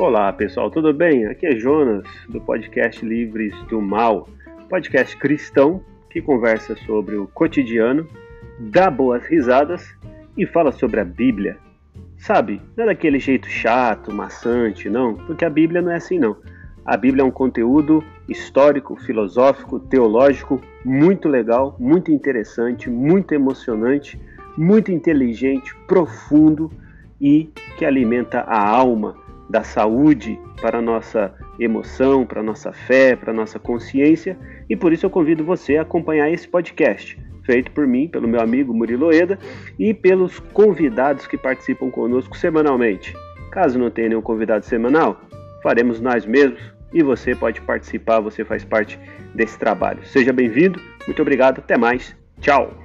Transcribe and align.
Olá 0.00 0.32
pessoal, 0.32 0.70
tudo 0.70 0.94
bem? 0.94 1.26
Aqui 1.26 1.44
é 1.44 1.54
Jonas 1.56 2.04
do 2.26 2.40
podcast 2.40 3.04
Livres 3.04 3.54
do 3.64 3.82
Mal, 3.82 4.26
podcast 4.66 5.14
cristão 5.18 5.84
que 6.08 6.22
conversa 6.22 6.74
sobre 6.86 7.16
o 7.16 7.28
cotidiano, 7.28 8.08
dá 8.58 8.90
boas 8.90 9.26
risadas 9.26 9.94
e 10.38 10.46
fala 10.46 10.72
sobre 10.72 11.00
a 11.00 11.04
Bíblia. 11.04 11.58
Sabe, 12.16 12.62
não 12.74 12.84
é 12.84 12.86
daquele 12.86 13.18
jeito 13.18 13.46
chato, 13.46 14.10
maçante, 14.10 14.88
não, 14.88 15.16
porque 15.16 15.44
a 15.44 15.50
Bíblia 15.50 15.82
não 15.82 15.92
é 15.92 15.96
assim 15.96 16.18
não. 16.18 16.34
A 16.82 16.96
Bíblia 16.96 17.20
é 17.20 17.26
um 17.26 17.30
conteúdo 17.30 18.02
histórico, 18.26 18.96
filosófico, 18.96 19.78
teológico 19.78 20.62
muito 20.82 21.28
legal, 21.28 21.76
muito 21.78 22.10
interessante, 22.10 22.88
muito 22.88 23.34
emocionante, 23.34 24.18
muito 24.56 24.90
inteligente, 24.90 25.76
profundo 25.86 26.72
e 27.20 27.50
que 27.76 27.84
alimenta 27.84 28.40
a 28.40 28.66
alma 28.66 29.28
da 29.50 29.64
saúde 29.64 30.38
para 30.60 30.78
a 30.78 30.82
nossa 30.82 31.34
emoção, 31.58 32.24
para 32.24 32.40
a 32.40 32.42
nossa 32.42 32.72
fé, 32.72 33.16
para 33.16 33.32
a 33.32 33.34
nossa 33.34 33.58
consciência, 33.58 34.38
e 34.68 34.76
por 34.76 34.92
isso 34.92 35.04
eu 35.04 35.10
convido 35.10 35.44
você 35.44 35.76
a 35.76 35.82
acompanhar 35.82 36.30
esse 36.30 36.46
podcast, 36.46 37.18
feito 37.44 37.70
por 37.72 37.86
mim, 37.86 38.06
pelo 38.06 38.28
meu 38.28 38.40
amigo 38.40 38.72
Murilo 38.72 39.12
Eda 39.12 39.38
e 39.78 39.92
pelos 39.92 40.38
convidados 40.38 41.26
que 41.26 41.36
participam 41.36 41.90
conosco 41.90 42.36
semanalmente. 42.36 43.12
Caso 43.50 43.78
não 43.78 43.90
tenha 43.90 44.10
nenhum 44.10 44.22
convidado 44.22 44.64
semanal, 44.64 45.20
faremos 45.62 46.00
nós 46.00 46.24
mesmos 46.24 46.62
e 46.92 47.02
você 47.02 47.34
pode 47.34 47.60
participar, 47.60 48.20
você 48.20 48.44
faz 48.44 48.64
parte 48.64 48.98
desse 49.34 49.58
trabalho. 49.58 50.04
Seja 50.04 50.32
bem-vindo, 50.32 50.80
muito 51.06 51.20
obrigado, 51.20 51.58
até 51.58 51.76
mais, 51.76 52.16
tchau! 52.40 52.79